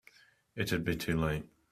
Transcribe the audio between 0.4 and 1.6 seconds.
It'd be too late.